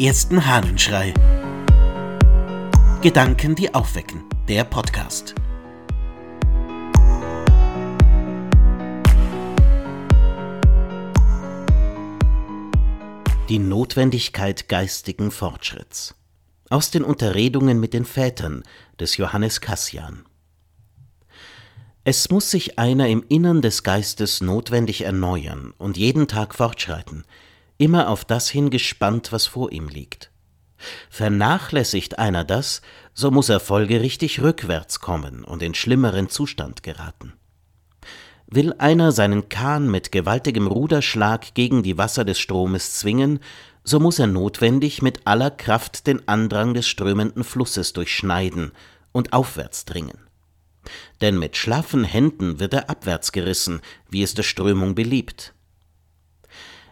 ersten 0.00 0.46
Hahnenschrei. 0.46 1.12
Gedanken, 3.02 3.54
die 3.54 3.74
aufwecken. 3.74 4.24
Der 4.48 4.64
Podcast. 4.64 5.34
Die 13.50 13.58
Notwendigkeit 13.58 14.70
geistigen 14.70 15.30
Fortschritts. 15.30 16.14
Aus 16.70 16.90
den 16.90 17.04
Unterredungen 17.04 17.78
mit 17.78 17.92
den 17.92 18.06
Vätern 18.06 18.62
des 18.98 19.18
Johannes 19.18 19.60
Cassian. 19.60 20.24
Es 22.04 22.30
muss 22.30 22.50
sich 22.50 22.78
einer 22.78 23.06
im 23.08 23.22
Innern 23.28 23.60
des 23.60 23.82
Geistes 23.82 24.40
notwendig 24.40 25.02
erneuern 25.02 25.74
und 25.76 25.98
jeden 25.98 26.26
Tag 26.26 26.54
fortschreiten, 26.54 27.24
immer 27.80 28.08
auf 28.08 28.24
das 28.24 28.48
hingespannt, 28.48 29.32
was 29.32 29.46
vor 29.46 29.72
ihm 29.72 29.88
liegt. 29.88 30.30
Vernachlässigt 31.10 32.18
einer 32.18 32.44
das, 32.44 32.80
so 33.12 33.30
muss 33.30 33.48
er 33.48 33.60
folgerichtig 33.60 34.40
rückwärts 34.40 35.00
kommen 35.00 35.44
und 35.44 35.62
in 35.62 35.74
schlimmeren 35.74 36.28
Zustand 36.28 36.82
geraten. 36.82 37.34
Will 38.46 38.74
einer 38.78 39.12
seinen 39.12 39.48
Kahn 39.48 39.90
mit 39.90 40.12
gewaltigem 40.12 40.66
Ruderschlag 40.66 41.54
gegen 41.54 41.82
die 41.82 41.98
Wasser 41.98 42.24
des 42.24 42.38
Stromes 42.38 42.98
zwingen, 42.98 43.40
so 43.84 44.00
muss 44.00 44.18
er 44.18 44.26
notwendig 44.26 45.02
mit 45.02 45.26
aller 45.26 45.50
Kraft 45.50 46.06
den 46.06 46.26
Andrang 46.28 46.74
des 46.74 46.86
strömenden 46.86 47.44
Flusses 47.44 47.92
durchschneiden 47.92 48.72
und 49.12 49.32
aufwärts 49.32 49.84
dringen 49.84 50.30
denn 51.20 51.38
mit 51.38 51.56
schlaffen 51.56 52.04
Händen 52.04 52.60
wird 52.60 52.74
er 52.74 52.90
abwärts 52.90 53.32
gerissen, 53.32 53.80
wie 54.08 54.22
es 54.22 54.34
der 54.34 54.42
Strömung 54.42 54.94
beliebt. 54.94 55.54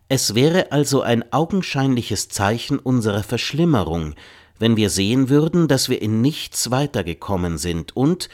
Es 0.08 0.34
wäre 0.34 0.72
also 0.72 1.02
ein 1.02 1.32
augenscheinliches 1.32 2.28
Zeichen 2.30 2.78
unserer 2.78 3.22
Verschlimmerung, 3.22 4.14
wenn 4.58 4.76
wir 4.76 4.88
sehen 4.88 5.28
würden, 5.28 5.68
dass 5.68 5.88
wir 5.88 6.00
in 6.00 6.22
nichts 6.22 6.70
weitergekommen 6.70 7.58
sind 7.58 7.94
und, 7.94 8.30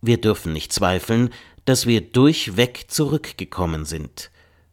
wir 0.00 0.20
dürfen 0.20 0.52
nicht 0.52 0.72
zweifeln, 0.72 1.30
dass 1.64 1.86
wir 1.86 2.00
durchweg 2.00 2.84
zurückgekommen 2.88 3.84
sind, 3.84 4.30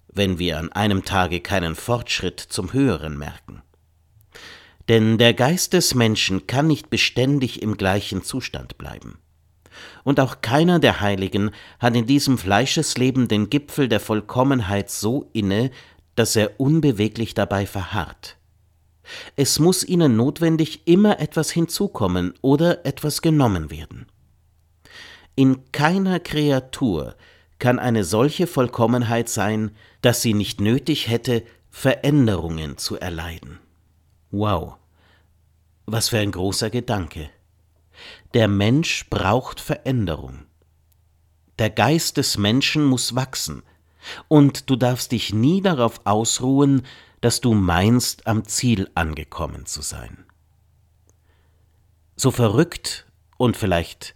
wenn 0.08 0.38
wir 0.38 0.60
an 0.60 0.72
einem 0.72 1.04
Tage 1.04 1.42
keinen 1.42 1.76
Fortschritt 1.76 2.40
zum 2.40 2.72
Höheren 2.72 3.18
merken. 3.18 3.64
Denn 4.88 5.18
der 5.18 5.34
Geist 5.34 5.74
des 5.74 5.96
Menschen 5.96 6.48
kann 6.48 6.68
nicht 6.68 6.90
beständig 6.90 7.62
im 7.62 7.78
gleichen 7.78 8.24
Zustand 8.24 8.78
bleiben 8.78 9.18
und 10.04 10.20
auch 10.20 10.42
keiner 10.42 10.80
der 10.80 11.02
Heiligen 11.02 11.52
hat 11.80 11.96
in 11.96 12.06
diesem 12.06 12.38
Fleischesleben 12.38 13.28
den 13.28 13.50
Gipfel 13.50 13.88
der 13.88 14.00
Vollkommenheit 14.00 14.90
so 14.90 15.30
inne, 15.34 15.72
dass 16.18 16.36
er 16.36 16.60
unbeweglich 16.60 17.36
dabei 17.36 17.68
verharrt. 17.68 18.38
Es 19.36 19.60
muss 19.60 19.84
ihnen 19.84 20.18
notwendig 20.18 20.88
immer 20.88 21.20
etwas 21.20 21.52
hinzukommen 21.52 22.34
oder 22.42 22.86
etwas 22.86 23.22
genommen 23.22 23.70
werden. 23.70 24.08
In 25.36 25.72
keiner 25.72 26.20
Kreatur 26.20 27.16
kann 27.60 27.78
eine 27.78 28.04
solche 28.04 28.48
Vollkommenheit 28.48 29.30
sein, 29.30 29.76
dass 30.02 30.24
sie 30.24 30.34
nicht 30.34 30.60
nötig 30.60 31.08
hätte, 31.08 31.44
Veränderungen 31.70 32.80
zu 32.80 32.98
erleiden. 33.00 33.60
Wow, 34.32 34.78
was 35.86 36.10
für 36.10 36.18
ein 36.18 36.32
großer 36.32 36.72
Gedanke. 36.72 37.30
Der 38.34 38.48
Mensch 38.48 39.08
braucht 39.12 39.60
Veränderung. 39.60 40.46
Der 41.60 41.70
Geist 41.70 42.18
des 42.18 42.40
Menschen 42.40 42.84
muss 42.84 43.14
wachsen, 43.14 43.62
und 44.28 44.70
du 44.70 44.76
darfst 44.76 45.12
dich 45.12 45.34
nie 45.34 45.62
darauf 45.62 46.02
ausruhen, 46.06 46.84
dass 47.22 47.42
du 47.42 47.54
meinst, 47.54 48.28
am 48.28 48.46
Ziel 48.46 48.90
angekommen 48.96 49.66
zu 49.66 49.82
sein. 49.82 50.26
So 52.16 52.32
verrückt 52.32 53.06
und 53.38 53.58
vielleicht 53.58 54.16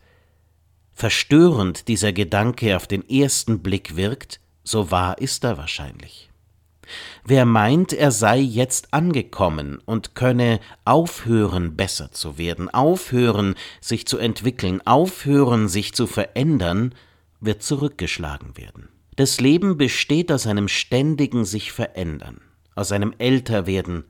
verstörend 0.94 1.88
dieser 1.88 2.14
Gedanke 2.14 2.76
auf 2.76 2.88
den 2.88 3.08
ersten 3.10 3.62
Blick 3.62 3.96
wirkt, 3.96 4.40
so 4.64 4.92
wahr 4.92 5.18
ist 5.18 5.44
er 5.44 5.58
wahrscheinlich. 5.58 6.32
Wer 7.24 7.46
meint, 7.46 7.94
er 7.94 8.12
sei 8.12 8.40
jetzt 8.40 8.94
angekommen 8.94 9.80
und 9.86 10.16
könne 10.16 10.60
aufhören, 10.84 11.76
besser 11.76 12.12
zu 12.12 12.38
werden, 12.38 12.70
aufhören, 12.70 13.56
sich 13.80 14.08
zu 14.08 14.18
entwickeln, 14.18 14.86
aufhören, 14.86 15.68
sich 15.68 15.94
zu 15.94 16.08
verändern, 16.08 16.94
wird 17.40 17.64
zurückgeschlagen 17.64 18.58
werden. 18.58 18.90
Das 19.22 19.40
Leben 19.40 19.78
besteht 19.78 20.32
aus 20.32 20.48
einem 20.48 20.68
ständigen 20.68 21.46
sich 21.46 21.72
verändern, 21.72 22.42
aus 22.74 22.92
einem 22.92 23.14
Älterwerden, 23.20 24.06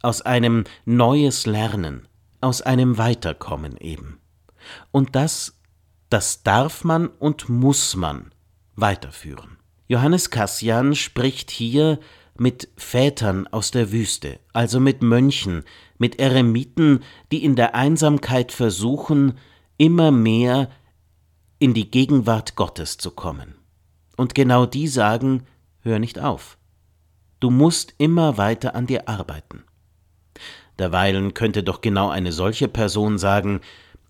aus 0.00 0.22
einem 0.22 0.64
neues 0.86 1.44
Lernen, 1.44 2.08
aus 2.40 2.62
einem 2.62 2.96
Weiterkommen 2.96 3.76
eben. 3.76 4.20
Und 4.90 5.16
das, 5.16 5.60
das 6.08 6.44
darf 6.44 6.82
man 6.82 7.08
und 7.08 7.50
muss 7.50 7.94
man 7.94 8.32
weiterführen. 8.74 9.58
Johannes 9.86 10.30
Cassian 10.30 10.94
spricht 10.94 11.50
hier 11.50 12.00
mit 12.34 12.70
Vätern 12.78 13.46
aus 13.48 13.70
der 13.70 13.92
Wüste, 13.92 14.40
also 14.54 14.80
mit 14.80 15.02
Mönchen, 15.02 15.62
mit 15.98 16.18
Eremiten, 16.18 17.00
die 17.32 17.44
in 17.44 17.54
der 17.54 17.74
Einsamkeit 17.74 18.50
versuchen, 18.50 19.36
immer 19.76 20.10
mehr 20.10 20.70
in 21.58 21.74
die 21.74 21.90
Gegenwart 21.90 22.56
Gottes 22.56 22.96
zu 22.96 23.10
kommen. 23.10 23.56
Und 24.16 24.34
genau 24.34 24.66
die 24.66 24.88
sagen, 24.88 25.46
hör 25.80 25.98
nicht 25.98 26.18
auf. 26.18 26.58
Du 27.40 27.50
musst 27.50 27.94
immer 27.98 28.38
weiter 28.38 28.74
an 28.74 28.86
dir 28.86 29.08
arbeiten. 29.08 29.64
Derweilen 30.78 31.34
könnte 31.34 31.62
doch 31.62 31.80
genau 31.80 32.08
eine 32.08 32.32
solche 32.32 32.68
Person 32.68 33.18
sagen, 33.18 33.60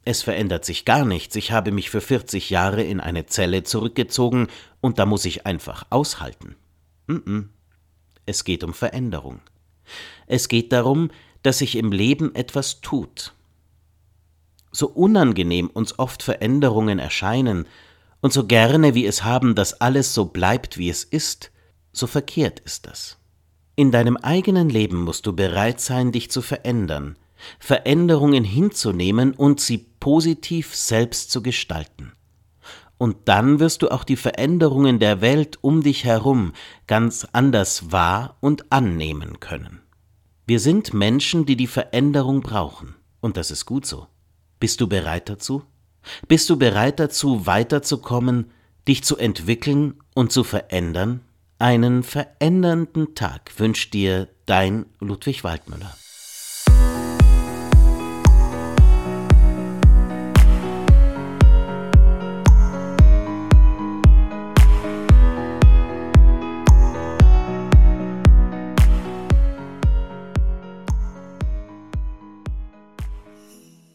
es 0.05 0.23
verändert 0.23 0.65
sich 0.65 0.85
gar 0.85 1.05
nichts. 1.05 1.37
Ich 1.37 1.53
habe 1.53 1.71
mich 1.71 1.91
für 1.91 2.01
40 2.01 2.51
Jahre 2.51 2.83
in 2.83 3.01
eine 3.01 3.27
Zelle 3.27 3.63
zurückgezogen 3.63 4.49
und 4.81 4.99
da 4.99 5.07
muss 5.07 5.25
ich 5.25 5.47
einfach 5.47 5.87
aushalten. 5.91 6.57
Es 8.27 8.45
geht 8.45 8.65
um 8.65 8.75
Veränderung. 8.75 9.41
Es 10.27 10.49
geht 10.49 10.73
darum, 10.73 11.11
dass 11.43 11.59
sich 11.59 11.77
im 11.77 11.93
Leben 11.93 12.35
etwas 12.35 12.81
tut. 12.81 13.33
So 14.71 14.89
unangenehm 14.89 15.69
uns 15.69 15.99
oft 15.99 16.23
Veränderungen 16.23 16.99
erscheinen 16.99 17.67
und 18.23 18.33
so 18.33 18.47
gerne 18.47 18.95
wir 18.95 19.09
es 19.09 19.25
haben, 19.25 19.55
dass 19.55 19.81
alles 19.81 20.15
so 20.15 20.27
bleibt, 20.27 20.79
wie 20.79 20.89
es 20.89 21.05
ist, 21.05 21.51
so 21.93 22.07
verkehrt 22.07 22.61
ist 22.61 22.87
das. 22.87 23.19
In 23.75 23.91
deinem 23.91 24.17
eigenen 24.17 24.71
Leben 24.71 25.03
musst 25.03 25.27
du 25.27 25.35
bereit 25.35 25.81
sein, 25.81 26.13
dich 26.13 26.31
zu 26.31 26.41
verändern, 26.41 27.17
Veränderungen 27.59 28.45
hinzunehmen 28.45 29.35
und 29.35 29.61
sie 29.61 29.79
positiv 29.79 30.75
selbst 30.75 31.31
zu 31.31 31.43
gestalten. 31.43 32.13
Und 32.97 33.17
dann 33.25 33.59
wirst 33.59 33.83
du 33.83 33.89
auch 33.89 34.05
die 34.05 34.17
Veränderungen 34.17 35.01
der 35.01 35.21
Welt 35.21 35.59
um 35.61 35.83
dich 35.83 36.05
herum 36.05 36.53
ganz 36.87 37.27
anders 37.33 37.91
wahr 37.91 38.37
und 38.41 38.71
annehmen 38.71 39.41
können. 39.41 39.81
Wir 40.47 40.61
sind 40.61 40.95
Menschen, 40.95 41.45
die 41.45 41.57
die 41.57 41.67
Veränderung 41.67 42.41
brauchen. 42.43 42.95
Und 43.21 43.37
das 43.37 43.51
ist 43.51 43.67
gut 43.67 43.87
so. 43.87 44.07
Bist 44.61 44.81
du 44.81 44.87
bereit 44.87 45.29
dazu? 45.29 45.65
Bist 46.29 46.49
du 46.51 46.57
bereit 46.57 47.01
dazu, 47.01 47.47
weiterzukommen, 47.47 48.51
dich 48.89 49.05
zu 49.05 49.17
entwickeln 49.17 49.95
und 50.15 50.33
zu 50.33 50.45
verändern? 50.45 51.21
Einen 51.59 52.03
verändernden 52.03 53.15
Tag 53.15 53.53
wünscht 53.59 53.95
dir 53.95 54.29
dein 54.47 54.87
Ludwig 54.99 55.45
Waldmüller. 55.45 55.97